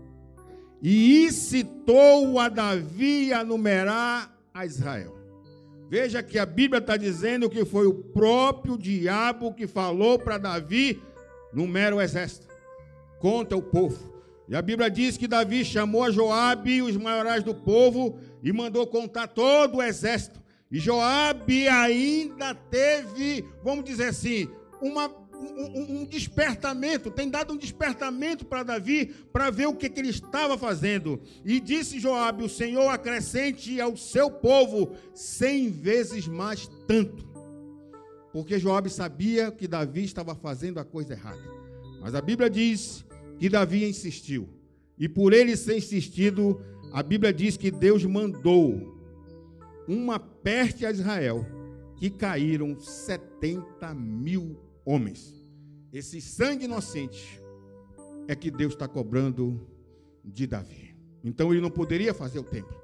[0.82, 5.18] e incitou a Davi a numerar a Israel.
[5.90, 11.02] Veja que a Bíblia está dizendo que foi o próprio diabo que falou para Davi:
[11.52, 12.48] numera o exército,
[13.20, 14.10] conta o povo.
[14.48, 18.52] E a Bíblia diz que Davi chamou a Joabe e os maiorais do povo e
[18.52, 20.40] mandou contar todo o exército.
[20.72, 24.48] E Joabe ainda teve, vamos dizer assim,
[24.82, 25.10] uma
[25.40, 30.10] um, um, despertamento, tem dado um despertamento para Davi para ver o que, que, ele
[30.10, 31.22] estava fazendo.
[31.46, 37.28] E disse Joabe: O Senhor acrescente ao seu povo cem vezes mais tanto.
[38.32, 41.42] Porque Joabe sabia que Davi estava fazendo a coisa errada.
[42.02, 43.06] Mas a Bíblia diz
[43.38, 44.48] que Davi insistiu.
[44.98, 48.98] E por ele ser insistido, a Bíblia diz que Deus mandou
[49.88, 51.46] uma peste a Israel
[51.98, 55.46] que caíram 70 mil homens.
[55.94, 57.40] Esse sangue inocente
[58.28, 59.62] é que Deus está cobrando
[60.26, 60.96] de Davi.
[61.24, 62.76] Então ele não poderia fazer o templo.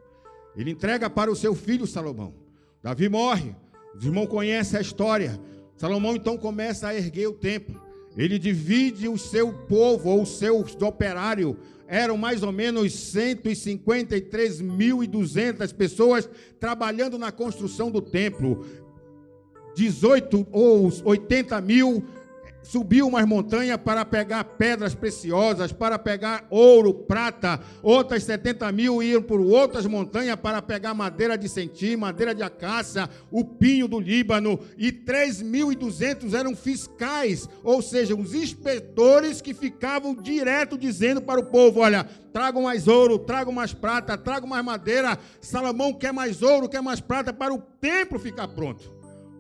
[0.56, 2.36] Ele entrega para o seu filho Salomão.
[2.84, 3.56] Davi morre.
[3.96, 5.42] Os irmãos conhecem a história.
[5.76, 7.82] Salomão então começa a erguer o templo.
[8.16, 11.56] Ele divide o seu povo, ou os seus operários,
[11.88, 18.66] eram mais ou menos 153.200 pessoas trabalhando na construção do templo.
[19.76, 22.04] 18 ou 80 mil
[22.66, 27.60] subiu umas montanhas para pegar pedras preciosas, para pegar ouro, prata.
[27.82, 33.10] Outras 70 mil iam por outras montanhas para pegar madeira de sentim, madeira de acácia,
[33.32, 34.60] o pinho do Líbano.
[34.78, 41.82] E 3.200 eram fiscais, ou seja, os inspetores que ficavam direto dizendo para o povo:
[41.82, 45.18] olha, tragam mais ouro, tragam mais prata, tragam mais madeira.
[45.40, 48.95] Salomão quer mais ouro, quer mais prata para o templo ficar pronto.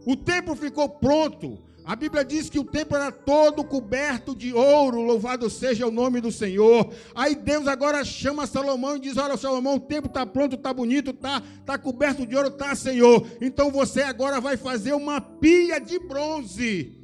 [0.05, 1.59] O templo ficou pronto.
[1.83, 6.19] A Bíblia diz que o templo era todo coberto de ouro, louvado seja o nome
[6.19, 6.91] do Senhor.
[7.13, 11.11] Aí Deus agora chama Salomão e diz: Olha, Salomão, o templo está pronto, está bonito,
[11.11, 13.27] está tá coberto de ouro, está, Senhor.
[13.39, 16.97] Então você agora vai fazer uma pia de bronze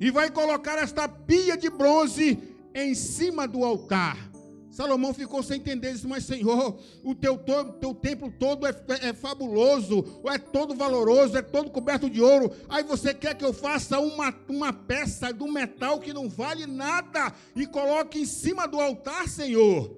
[0.00, 2.38] e vai colocar esta pia de bronze
[2.74, 4.31] em cima do altar.
[4.72, 7.36] Salomão ficou sem entender, disse, mas Senhor, o teu,
[7.78, 12.50] teu templo todo é, é, é, fabuloso, é todo valoroso, é todo coberto de ouro.
[12.70, 17.34] Aí você quer que eu faça uma, uma peça do metal que não vale nada
[17.54, 19.94] e coloque em cima do altar, Senhor?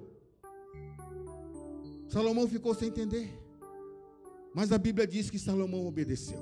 [2.09, 3.31] Salomão ficou sem entender.
[4.53, 6.39] Mas a Bíblia diz que Salomão obedeceu.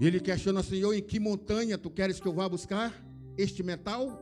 [0.00, 4.18] E ele questiona, Senhor, em que montanha tu queres que eu vá buscar este metal,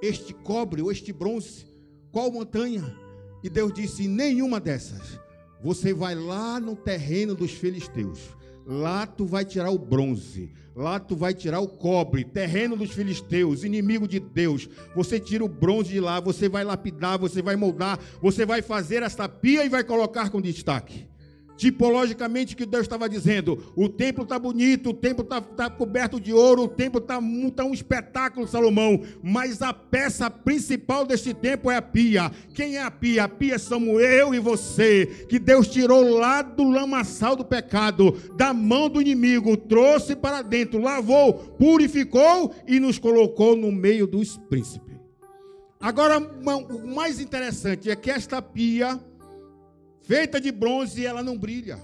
[0.00, 1.69] este cobre ou este bronze?
[2.12, 2.96] Qual montanha?
[3.42, 5.18] E Deus disse: nenhuma dessas.
[5.62, 8.18] Você vai lá no terreno dos filisteus.
[8.66, 13.64] Lá tu vai tirar o bronze, lá tu vai tirar o cobre, terreno dos filisteus,
[13.64, 14.68] inimigo de Deus.
[14.94, 19.02] Você tira o bronze de lá, você vai lapidar, você vai moldar, você vai fazer
[19.02, 21.08] essa pia e vai colocar com destaque
[21.60, 23.62] tipologicamente que Deus estava dizendo.
[23.76, 27.20] O templo está bonito, o templo está tá coberto de ouro, o templo está
[27.54, 29.02] tá um espetáculo, Salomão.
[29.22, 32.32] Mas a peça principal deste templo é a pia.
[32.54, 33.24] Quem é a pia?
[33.24, 38.54] A pia somos eu e você, que Deus tirou lá do lamaçal do pecado, da
[38.54, 44.96] mão do inimigo, trouxe para dentro, lavou, purificou e nos colocou no meio dos príncipes.
[45.78, 48.98] Agora, o mais interessante é que esta pia
[50.02, 51.78] feita de bronze, ela não brilha.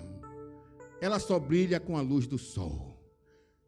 [1.00, 2.96] Ela só brilha com a luz do sol.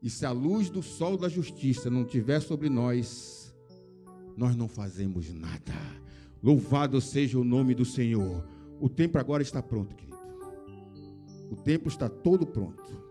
[0.03, 3.55] E se a luz do sol da justiça não tiver sobre nós,
[4.37, 5.75] nós não fazemos nada.
[6.43, 8.47] Louvado seja o nome do Senhor.
[8.81, 10.17] O tempo agora está pronto, querido.
[11.51, 13.09] O tempo está todo pronto.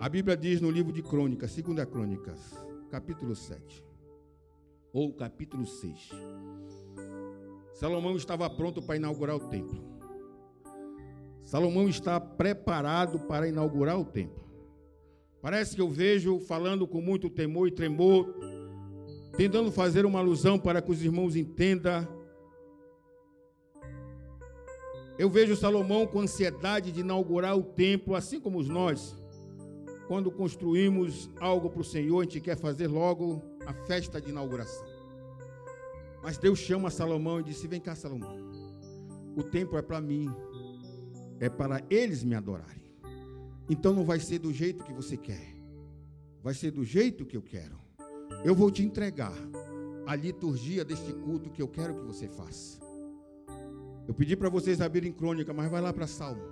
[0.00, 2.38] A Bíblia diz no livro de Crônicas, segunda Crônicas,
[2.90, 3.84] capítulo 7,
[4.92, 6.10] ou capítulo 6.
[7.78, 9.80] Salomão estava pronto para inaugurar o templo.
[11.44, 14.44] Salomão está preparado para inaugurar o templo.
[15.40, 18.34] Parece que eu vejo falando com muito temor e tremor,
[19.36, 22.04] tentando fazer uma alusão para que os irmãos entendam.
[25.16, 29.16] Eu vejo Salomão com ansiedade de inaugurar o templo, assim como nós.
[30.08, 34.87] Quando construímos algo para o Senhor, a gente quer fazer logo a festa de inauguração.
[36.22, 38.36] Mas Deus chama Salomão e disse: Vem cá, Salomão.
[39.36, 40.28] O templo é para mim,
[41.38, 42.92] é para eles me adorarem.
[43.70, 45.54] Então não vai ser do jeito que você quer,
[46.42, 47.78] vai ser do jeito que eu quero.
[48.44, 49.34] Eu vou te entregar
[50.06, 52.80] a liturgia deste culto que eu quero que você faça.
[54.06, 56.42] Eu pedi para vocês abrirem crônica, mas vai lá para Salmo.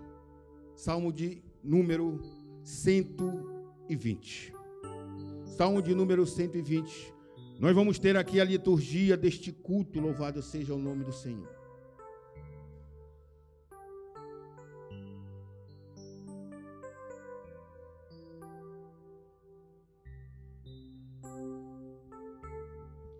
[0.74, 2.20] Salmo de número
[2.62, 4.52] 120.
[5.56, 7.15] Salmo de número 120.
[7.58, 11.48] Nós vamos ter aqui a liturgia deste culto, louvado seja o nome do Senhor.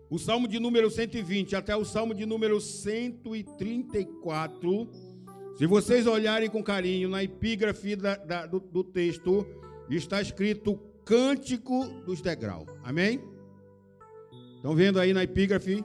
[0.09, 4.89] O Salmo de número 120 até o Salmo de número 134.
[5.57, 9.45] Se vocês olharem com carinho na epígrafe da, da, do, do texto,
[9.89, 12.67] está escrito Cântico dos Degraus.
[12.83, 13.36] Amém?
[14.67, 15.81] Estão vendo aí na epígrafe?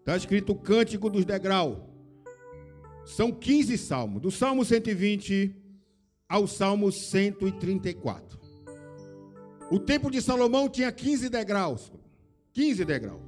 [0.00, 1.78] Está escrito Cântico dos Degraus.
[3.06, 5.56] São 15 salmos, do Salmo 120
[6.28, 8.38] ao Salmo 134.
[9.70, 11.90] O templo de Salomão tinha 15 degraus.
[12.52, 13.22] 15 degraus.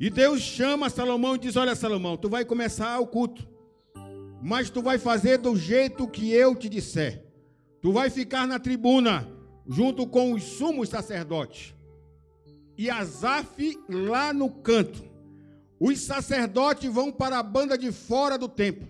[0.00, 3.46] E Deus chama Salomão e diz: Olha, Salomão, tu vai começar o culto,
[4.42, 7.22] mas tu vai fazer do jeito que eu te disser.
[7.82, 9.28] Tu vai ficar na tribuna,
[9.68, 11.73] junto com os sumos sacerdotes
[12.76, 15.02] e Asaf lá no canto.
[15.78, 18.88] Os sacerdotes vão para a banda de fora do templo,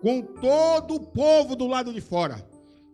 [0.00, 2.46] com todo o povo do lado de fora.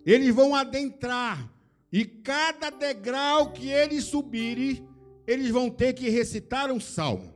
[0.04, 1.50] Eles vão adentrar,
[1.92, 4.86] e cada degrau que eles subirem,
[5.26, 7.34] eles vão ter que recitar um salmo.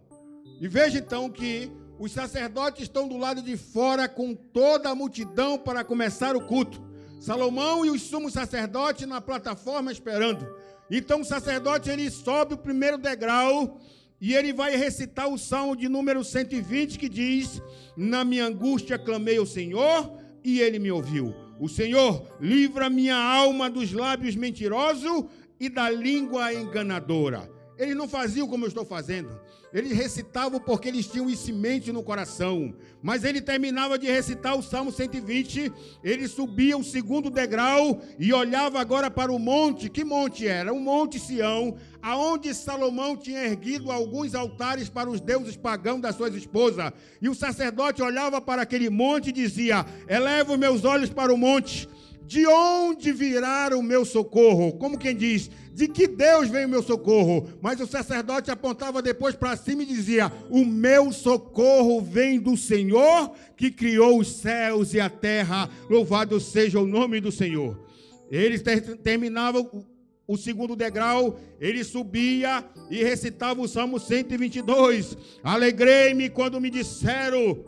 [0.60, 5.58] E veja então que os sacerdotes estão do lado de fora com toda a multidão
[5.58, 6.80] para começar o culto.
[7.20, 10.46] Salomão e os sumos sacerdotes na plataforma esperando.
[10.90, 13.80] Então o sacerdote ele sobe o primeiro degrau
[14.20, 17.62] e ele vai recitar o salmo de número 120 que diz:
[17.96, 20.12] Na minha angústia clamei ao Senhor
[20.44, 21.34] e ele me ouviu.
[21.58, 25.26] O Senhor livra minha alma dos lábios mentirosos
[25.60, 27.48] e da língua enganadora.
[27.78, 29.30] Eles não faziam como eu estou fazendo.
[29.72, 32.74] Eles recitavam porque eles tinham isso em mente no coração.
[33.02, 38.80] Mas ele terminava de recitar o Salmo 120, ele subia o segundo degrau e olhava
[38.80, 39.88] agora para o monte.
[39.88, 40.72] Que monte era?
[40.72, 46.34] O Monte Sião, aonde Salomão tinha erguido alguns altares para os deuses pagãos das suas
[46.34, 46.92] esposas.
[47.22, 51.88] E o sacerdote olhava para aquele monte e dizia: Elevo meus olhos para o monte
[52.30, 54.74] de onde virá o meu socorro?
[54.74, 57.48] Como quem diz, de que Deus vem o meu socorro?
[57.60, 63.32] Mas o sacerdote apontava depois para cima e dizia: O meu socorro vem do Senhor
[63.56, 65.68] que criou os céus e a terra.
[65.88, 67.84] Louvado seja o nome do Senhor.
[68.30, 68.62] Eles
[69.02, 69.84] terminavam
[70.24, 75.18] o segundo degrau, ele subia e recitava o Salmo 122.
[75.42, 77.58] Alegrei-me quando me disseram: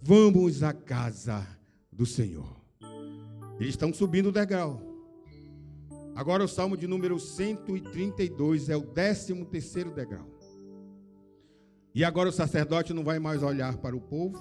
[0.00, 1.46] Vamos à casa
[1.92, 2.61] do Senhor.
[3.62, 4.82] Eles estão subindo o degrau.
[6.16, 10.26] Agora o salmo de número 132 é o 13 terceiro degrau.
[11.94, 14.36] E agora o sacerdote não vai mais olhar para o povo,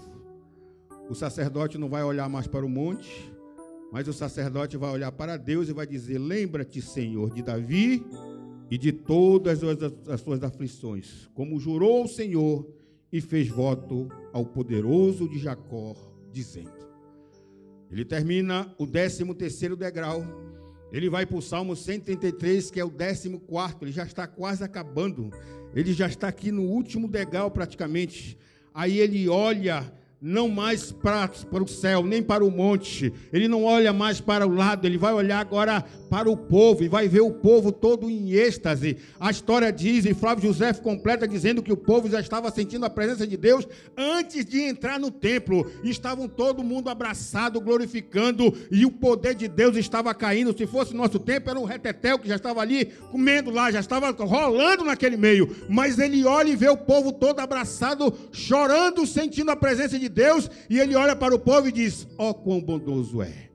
[1.08, 3.32] o sacerdote não vai olhar mais para o monte,
[3.92, 8.04] mas o sacerdote vai olhar para Deus e vai dizer: Lembra-te, Senhor, de Davi
[8.72, 9.60] e de todas
[10.10, 12.68] as suas aflições, como jurou o Senhor
[13.14, 15.96] e fez voto ao poderoso de Jacó,
[16.32, 16.81] dizendo:
[17.92, 20.26] ele termina o 13 terceiro degrau.
[20.92, 23.30] Ele vai para o Salmo 133, que é o 14.
[23.82, 25.30] Ele já está quase acabando.
[25.76, 28.38] Ele já está aqui no último degrau praticamente.
[28.74, 33.12] Aí ele olha não mais para, para o céu, nem para o monte.
[33.34, 36.90] Ele não olha mais para o lado, ele vai olhar agora para o povo e
[36.90, 38.98] vai ver o povo todo em êxtase.
[39.18, 42.90] A história diz, e Flávio José completa dizendo que o povo já estava sentindo a
[42.90, 45.72] presença de Deus antes de entrar no templo.
[45.86, 50.56] estavam todo mundo abraçado, glorificando, e o poder de Deus estava caindo.
[50.58, 54.12] Se fosse nosso tempo, era um retetel que já estava ali comendo lá, já estava
[54.12, 55.56] rolando naquele meio.
[55.70, 60.52] Mas ele olha e vê o povo todo abraçado, chorando, sentindo a presença de Deus,
[60.70, 63.50] e ele olha para o povo e diz: Ó oh, quão bondoso é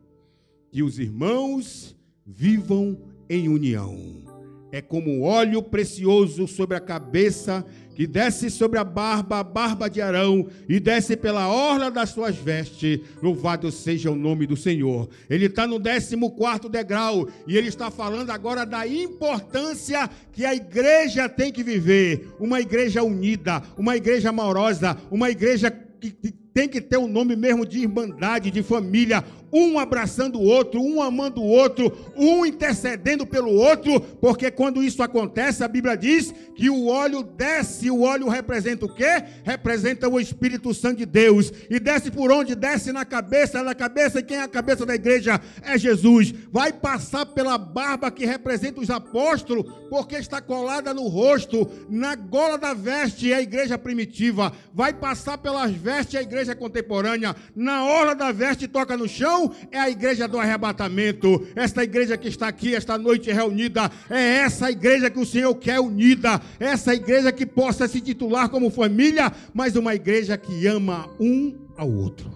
[0.73, 1.96] que os irmãos
[2.27, 2.99] vivam
[3.31, 4.25] em união.
[4.73, 10.03] É como óleo precioso sobre a cabeça, que desce sobre a barba, a barba de
[10.03, 13.01] Arão, e desce pela orla das suas vestes.
[13.23, 15.09] Louvado seja o nome do Senhor.
[15.31, 21.29] Ele está no 14 degrau, e ele está falando agora da importância que a igreja
[21.29, 22.29] tem que viver.
[22.39, 26.13] Uma igreja unida, uma igreja amorosa, uma igreja que
[26.57, 29.23] tem que ter o um nome mesmo de irmandade, de família,
[29.57, 35.03] um abraçando o outro, um amando o outro, um intercedendo pelo outro, porque quando isso
[35.03, 39.25] acontece, a Bíblia diz que o óleo desce, o óleo representa o quê?
[39.45, 42.55] Representa o Espírito Santo de Deus, e desce por onde?
[42.55, 45.41] Desce na cabeça, na cabeça, e quem é a cabeça da igreja?
[45.63, 46.35] É Jesus.
[46.51, 52.59] Vai passar pela barba que representa os apóstolos, porque está colada no rosto, na gola
[52.59, 54.53] da veste, é a igreja primitiva.
[54.75, 59.79] Vai passar pelas vestes, a igreja contemporânea, na hora da veste toca no chão, é
[59.79, 61.47] a igreja do arrebatamento.
[61.55, 65.81] Esta igreja que está aqui esta noite reunida, é essa igreja que o Senhor quer
[65.81, 71.67] unida, essa igreja que possa se titular como família, mas uma igreja que ama um
[71.77, 72.31] ao outro.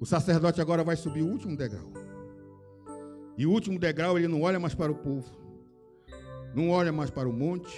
[0.00, 1.92] O sacerdote agora vai subir o último degrau.
[3.36, 5.24] E o último degrau ele não olha mais para o povo,
[6.54, 7.74] não olha mais para o monte,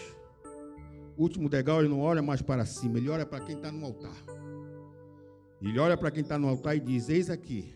[1.17, 4.36] último degrau, ele não olha mais para cima, ele olha para quem está no altar.
[5.61, 7.75] Ele olha para quem está no altar e diz: Eis aqui,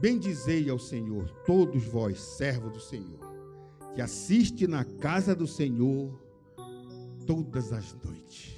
[0.00, 3.18] bendizei ao Senhor, todos vós, servos do Senhor,
[3.94, 6.20] que assiste na casa do Senhor
[7.26, 8.54] todas as noites.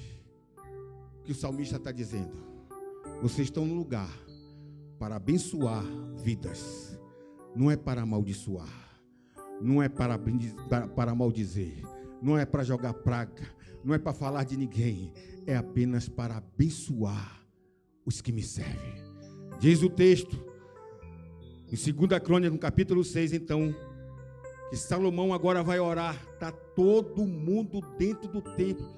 [1.21, 2.47] O que o salmista está dizendo?
[3.23, 4.11] Vocês estão no lugar
[4.99, 5.85] para abençoar
[6.17, 6.99] vidas,
[7.55, 9.01] não é para amaldiçoar,
[9.61, 10.19] não é para,
[10.69, 11.83] para, para maldizer
[12.21, 13.47] não é para jogar praga,
[13.85, 15.13] não é para falar de ninguém,
[15.47, 17.38] é apenas para abençoar
[18.09, 18.95] os que me servem.
[19.61, 20.43] Diz o texto,
[21.71, 23.75] em 2 Crônica, no capítulo 6, então,
[24.71, 28.89] que Salomão agora vai orar, está todo mundo dentro do templo.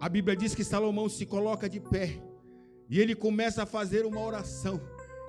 [0.00, 2.22] A Bíblia diz que Salomão se coloca de pé
[2.88, 4.80] e ele começa a fazer uma oração.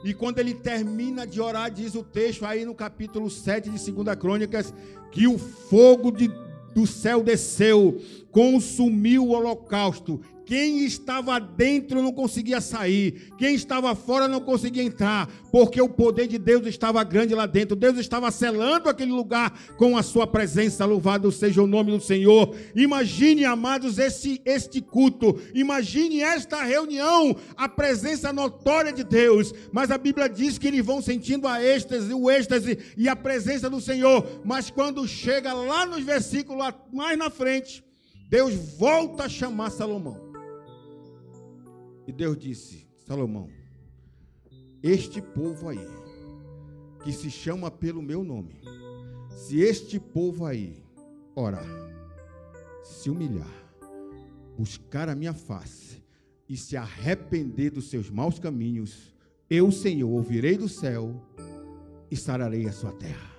[0.03, 4.16] E quando ele termina de orar, diz o texto aí no capítulo 7 de 2
[4.20, 4.72] Crônicas,
[5.12, 6.30] que o fogo de
[6.76, 8.01] do céu desceu,
[8.36, 15.28] consumiu o holocausto quem estava dentro não conseguia sair, quem estava fora não conseguia entrar,
[15.52, 17.76] porque o poder de Deus estava grande lá dentro.
[17.76, 20.86] Deus estava selando aquele lugar com a sua presença.
[20.86, 22.56] Louvado seja o nome do Senhor.
[22.76, 25.40] Imagine, amados, esse este culto.
[25.54, 29.52] Imagine esta reunião, a presença notória de Deus.
[29.72, 33.68] Mas a Bíblia diz que eles vão sentindo a êxtase, o êxtase e a presença
[33.70, 34.42] do Senhor.
[34.46, 36.64] Mas quando chega lá nos versículos
[36.94, 37.85] mais na frente,
[38.28, 40.19] Deus volta a chamar Salomão.
[42.07, 43.49] E Deus disse: Salomão,
[44.82, 45.88] este povo aí,
[47.03, 48.61] que se chama pelo meu nome,
[49.30, 50.84] se este povo aí
[51.36, 51.65] orar,
[52.84, 53.47] se humilhar,
[54.57, 56.03] buscar a minha face
[56.47, 59.13] e se arrepender dos seus maus caminhos,
[59.49, 61.21] eu, Senhor, ouvirei do céu
[62.09, 63.36] e sararei a sua terra.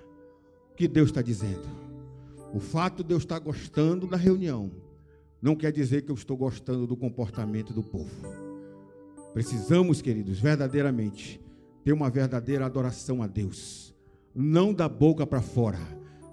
[0.71, 1.86] O que Deus está dizendo?
[2.57, 4.71] O fato de eu estar gostando da reunião
[5.39, 8.09] não quer dizer que eu estou gostando do comportamento do povo.
[9.31, 11.39] Precisamos, queridos, verdadeiramente
[11.83, 13.93] ter uma verdadeira adoração a Deus,
[14.33, 15.77] não da boca para fora,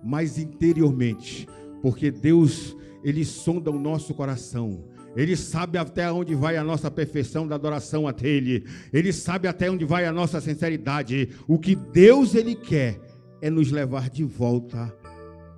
[0.03, 1.47] mas interiormente,
[1.83, 4.83] porque Deus, ele sonda o nosso coração.
[5.15, 8.65] Ele sabe até onde vai a nossa perfeição da adoração a Ele.
[8.95, 11.29] Ele sabe até onde vai a nossa sinceridade.
[11.47, 12.99] O que Deus ele quer
[13.43, 15.04] é nos levar de volta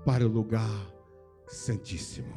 [0.07, 0.71] para o lugar
[1.49, 2.33] santíssimo.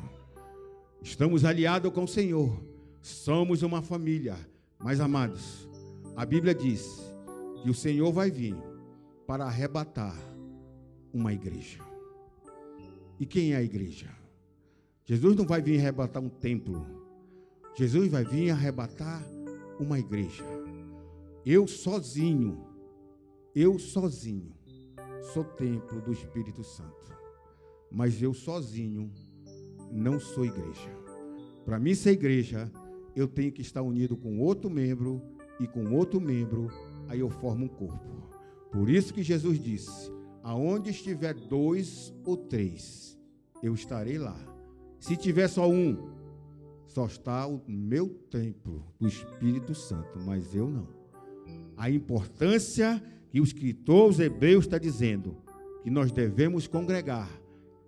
[1.03, 2.59] Estamos aliados com o Senhor.
[2.99, 4.35] Somos uma família.
[4.79, 5.69] Mas, amados,
[6.15, 6.99] a Bíblia diz
[7.61, 8.55] que o Senhor vai vir
[9.27, 10.17] para arrebatar
[11.13, 11.77] uma igreja.
[13.19, 14.09] E quem é a igreja?
[15.05, 16.83] Jesus não vai vir arrebatar um templo.
[17.75, 19.23] Jesus vai vir arrebatar
[19.79, 20.43] uma igreja.
[21.45, 22.65] Eu sozinho,
[23.53, 24.55] eu sozinho,
[25.33, 27.18] sou templo do Espírito Santo.
[27.91, 29.11] Mas eu sozinho
[29.91, 30.89] não sou igreja.
[31.65, 32.71] Para mim ser igreja,
[33.15, 35.21] eu tenho que estar unido com outro membro
[35.59, 36.71] e com outro membro,
[37.07, 38.29] aí eu formo um corpo.
[38.71, 40.11] Por isso que Jesus disse:
[40.43, 43.17] aonde estiver dois ou três,
[43.61, 44.37] eu estarei lá.
[44.99, 46.09] Se tiver só um,
[46.87, 50.87] só está o meu templo do Espírito Santo, mas eu não.
[51.77, 55.37] A importância que o escritor os Hebreus está dizendo
[55.83, 57.29] que nós devemos congregar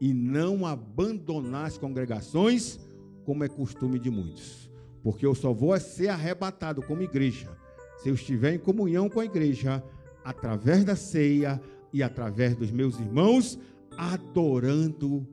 [0.02, 2.78] e não abandonar as congregações,
[3.24, 4.70] como é costume de muitos.
[5.02, 7.62] Porque eu só vou ser arrebatado como igreja
[8.02, 9.84] se eu estiver em comunhão com a igreja,
[10.24, 11.62] através da ceia
[11.94, 13.60] e através dos meus irmãos,
[13.96, 15.28] adorando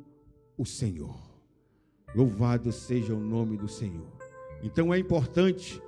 [0.57, 1.19] o Senhor.
[2.15, 4.13] Louvado seja o nome do Senhor.
[4.63, 5.81] Então é importante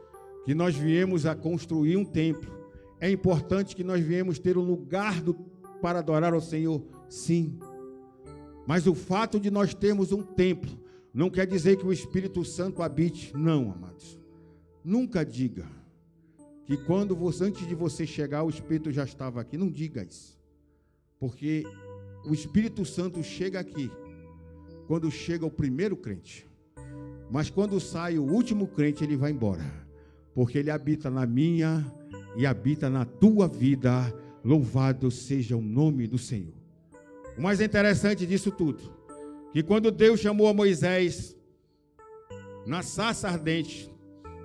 [0.46, 2.50] que nós viemos a construir um templo.
[2.98, 5.34] É importante que nós viemos ter um lugar do,
[5.82, 7.58] para adorar ao Senhor, sim.
[8.66, 10.70] Mas o fato de nós termos um templo
[11.12, 14.18] não quer dizer que o Espírito Santo habite, não, amados.
[14.84, 15.66] Nunca diga
[16.64, 19.56] que quando você, antes de você chegar, o Espírito já estava aqui.
[19.56, 20.38] Não diga isso.
[21.18, 21.64] Porque
[22.24, 23.90] o Espírito Santo chega aqui
[24.86, 26.46] quando chega o primeiro crente.
[27.30, 29.64] Mas quando sai o último crente, ele vai embora.
[30.34, 31.84] Porque ele habita na minha
[32.36, 34.14] e habita na tua vida.
[34.44, 36.59] Louvado seja o nome do Senhor.
[37.36, 39.00] O mais interessante disso tudo
[39.52, 41.36] que quando Deus chamou a Moisés
[42.66, 43.92] na sarça ardente,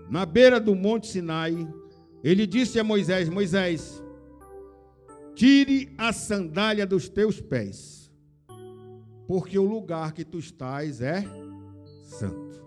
[0.09, 1.67] na beira do monte Sinai,
[2.23, 4.03] ele disse a Moisés: Moisés,
[5.35, 8.11] tire a sandália dos teus pés,
[9.27, 11.23] porque o lugar que tu estás é
[12.03, 12.65] santo.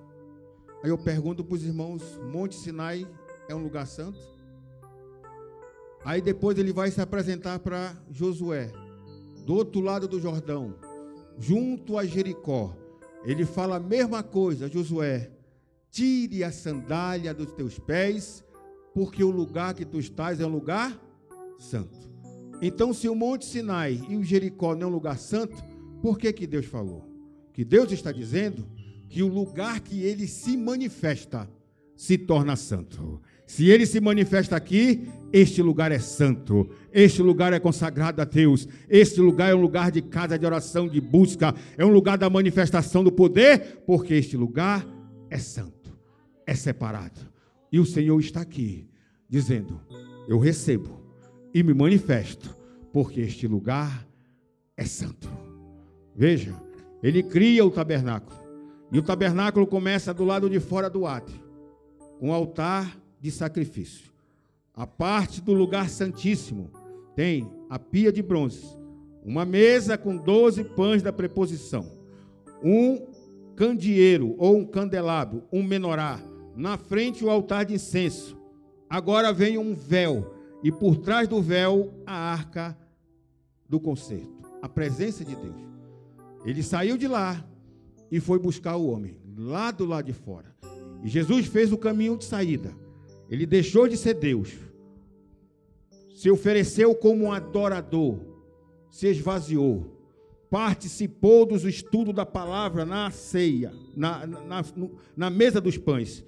[0.82, 3.06] Aí eu pergunto para os irmãos: Monte Sinai
[3.48, 4.20] é um lugar santo?
[6.04, 8.70] Aí depois ele vai se apresentar para Josué,
[9.48, 10.74] do outro lado do Jordão
[11.38, 12.76] junto a Jericó.
[13.24, 15.30] Ele fala a mesma coisa, Josué:
[15.90, 18.44] tire a sandália dos teus pés,
[18.92, 21.00] porque o lugar que tu estás é um lugar
[21.58, 21.96] santo.
[22.60, 25.56] Então, se o Monte Sinai e o Jericó não é um lugar santo,
[26.02, 27.08] por que que Deus falou?
[27.54, 28.68] Que Deus está dizendo
[29.08, 31.48] que o lugar que ele se manifesta
[31.96, 33.22] se torna santo.
[33.48, 38.68] Se ele se manifesta aqui, este lugar é santo, este lugar é consagrado a Deus,
[38.90, 42.28] este lugar é um lugar de casa de oração, de busca, é um lugar da
[42.28, 44.86] manifestação do poder, porque este lugar
[45.30, 45.98] é santo,
[46.46, 47.18] é separado.
[47.72, 48.86] E o Senhor está aqui,
[49.30, 49.80] dizendo:
[50.28, 51.02] Eu recebo
[51.54, 52.54] e me manifesto,
[52.92, 54.06] porque este lugar
[54.76, 55.26] é santo.
[56.14, 56.54] Veja,
[57.02, 58.38] ele cria o tabernáculo,
[58.92, 61.40] e o tabernáculo começa do lado de fora do átrio,
[62.20, 64.10] um altar de sacrifício.
[64.74, 66.70] A parte do lugar santíssimo
[67.16, 68.64] tem a pia de bronze,
[69.24, 71.98] uma mesa com doze pães da preposição,
[72.62, 73.06] um
[73.56, 76.20] candeeiro ou um candelabro, um menorá,
[76.54, 78.36] na frente o altar de incenso.
[78.88, 82.76] Agora vem um véu, e por trás do véu a arca
[83.68, 85.68] do concerto, a presença de Deus.
[86.44, 87.44] Ele saiu de lá
[88.10, 90.54] e foi buscar o homem, lá do lado de fora.
[91.02, 92.72] E Jesus fez o caminho de saída.
[93.30, 94.54] Ele deixou de ser Deus,
[96.14, 98.18] se ofereceu como um adorador,
[98.90, 99.96] se esvaziou,
[100.50, 104.64] participou do estudo da palavra na ceia, na, na,
[105.16, 106.24] na mesa dos pães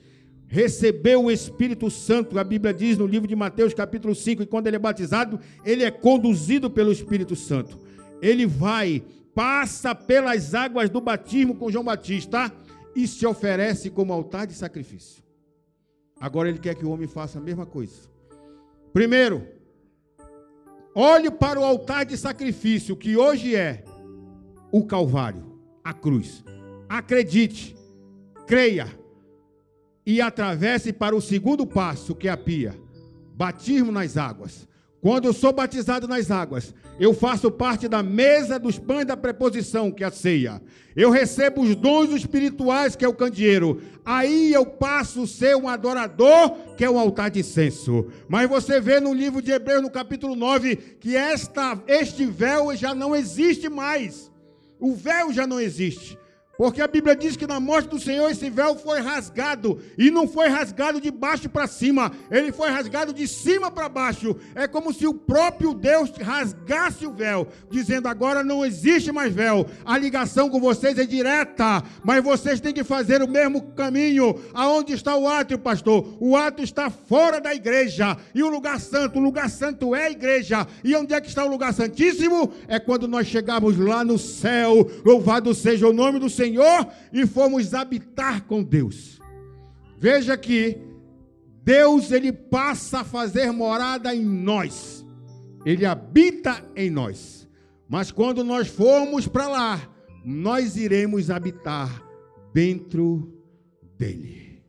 [0.51, 4.67] recebeu o Espírito Santo, a Bíblia diz no livro de Mateus, capítulo 5, e quando
[4.67, 7.79] ele é batizado, ele é conduzido pelo Espírito Santo.
[8.21, 9.01] Ele vai,
[9.33, 12.53] passa pelas águas do batismo com João Batista
[12.97, 15.23] e se oferece como altar de sacrifício.
[16.21, 18.11] Agora ele quer que o homem faça a mesma coisa.
[18.93, 19.47] Primeiro,
[20.95, 23.83] olhe para o altar de sacrifício que hoje é
[24.71, 26.45] o Calvário, a cruz.
[26.87, 27.75] Acredite,
[28.47, 28.87] creia
[30.05, 32.79] e atravesse para o segundo passo, que é a pia.
[33.35, 34.69] Batismo nas águas.
[35.01, 39.91] Quando eu sou batizado nas águas, eu faço parte da mesa dos pães da preposição,
[39.91, 40.61] que é a ceia.
[40.95, 43.81] Eu recebo os dons espirituais, que é o candeeiro.
[44.05, 48.09] Aí eu passo a ser um adorador, que é o altar de incenso.
[48.29, 52.95] Mas você vê no livro de Hebreus, no capítulo 9, que esta, este véu já
[52.95, 54.31] não existe mais.
[54.79, 56.19] O véu já não existe.
[56.61, 59.81] Porque a Bíblia diz que na morte do Senhor esse véu foi rasgado.
[59.97, 62.13] E não foi rasgado de baixo para cima.
[62.31, 64.37] Ele foi rasgado de cima para baixo.
[64.55, 67.49] É como se o próprio Deus rasgasse o véu.
[67.71, 69.65] Dizendo agora não existe mais véu.
[69.87, 71.83] A ligação com vocês é direta.
[72.05, 74.39] Mas vocês têm que fazer o mesmo caminho.
[74.53, 76.15] Aonde está o átrio, pastor?
[76.21, 78.19] O átrio está fora da igreja.
[78.35, 79.19] E o lugar santo?
[79.19, 80.67] O lugar santo é a igreja.
[80.85, 82.53] E onde é que está o lugar santíssimo?
[82.69, 84.87] É quando nós chegarmos lá no céu.
[85.07, 89.21] Louvado seja o nome do Senhor Senhor e fomos habitar com Deus.
[89.97, 90.79] Veja que
[91.63, 95.05] Deus ele passa a fazer morada em nós.
[95.65, 97.49] Ele habita em nós.
[97.89, 99.91] Mas quando nós formos para lá,
[100.25, 102.03] nós iremos habitar
[102.53, 103.33] dentro
[103.97, 104.65] dele.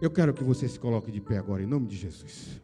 [0.00, 2.60] Eu quero que você se coloque de pé agora em nome de Jesus.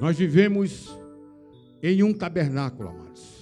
[0.00, 0.96] Nós vivemos
[1.82, 3.37] em um tabernáculo, amados.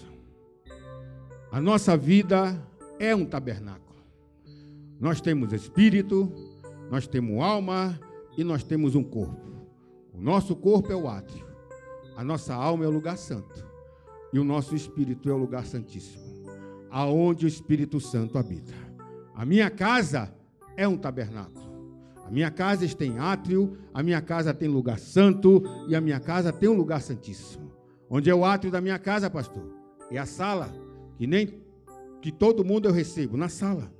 [1.51, 2.61] A nossa vida
[2.99, 3.97] é um tabernáculo.
[4.99, 6.33] Nós temos espírito,
[6.91, 7.99] nós temos alma
[8.37, 9.47] e nós temos um corpo.
[10.13, 11.47] O nosso corpo é o átrio,
[12.17, 13.65] a nossa alma é o lugar santo
[14.33, 16.25] e o nosso espírito é o lugar santíssimo,
[16.91, 18.73] aonde o Espírito Santo habita.
[19.35, 20.35] A minha casa
[20.77, 21.67] é um tabernáculo.
[22.27, 26.53] A minha casa tem átrio, a minha casa tem lugar santo e a minha casa
[26.53, 27.71] tem um lugar santíssimo.
[28.11, 29.63] Onde é o átrio da minha casa, pastor?
[30.11, 30.75] É a sala
[31.17, 31.61] que nem
[32.21, 33.93] que todo mundo eu recebo na sala.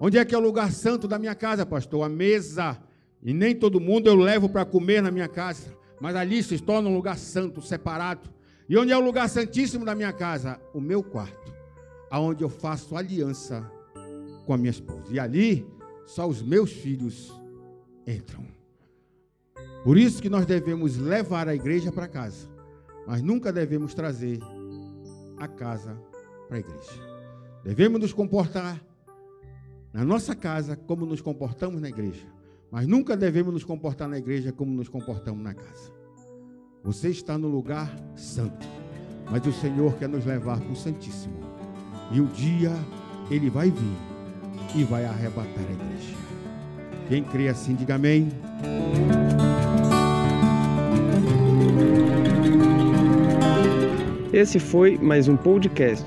[0.00, 2.04] Onde é que é o lugar santo da minha casa, pastor?
[2.04, 2.78] A mesa.
[3.22, 6.88] E nem todo mundo eu levo para comer na minha casa, mas ali se torna
[6.88, 8.28] um lugar santo, separado.
[8.68, 10.60] E onde é o lugar santíssimo da minha casa?
[10.74, 11.54] O meu quarto,
[12.10, 13.70] aonde eu faço aliança
[14.44, 15.04] com a minha esposa.
[15.10, 15.66] E ali
[16.06, 17.32] só os meus filhos
[18.06, 18.44] entram.
[19.84, 22.48] Por isso que nós devemos levar a igreja para casa,
[23.06, 24.38] mas nunca devemos trazer
[25.36, 26.11] a casa para
[26.56, 27.12] a igreja.
[27.64, 28.82] Devemos nos comportar
[29.92, 32.26] na nossa casa como nos comportamos na igreja,
[32.70, 35.92] mas nunca devemos nos comportar na igreja como nos comportamos na casa.
[36.82, 38.66] Você está no lugar santo,
[39.30, 41.38] mas o Senhor quer nos levar para o Santíssimo.
[42.10, 42.72] E o dia
[43.30, 43.96] ele vai vir
[44.74, 46.16] e vai arrebatar a igreja.
[47.08, 48.30] Quem crê assim, diga amém.
[54.32, 56.06] Esse foi mais um podcast,